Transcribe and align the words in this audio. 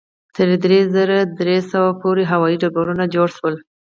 تر 0.35 0.47
درې 0.63 0.79
زره 0.95 1.17
درې 1.39 1.57
سوه 1.71 1.89
پورې 2.01 2.23
هوایي 2.31 2.57
ډګرونه 2.61 3.05
جوړ 3.15 3.27
شول. 3.37 3.55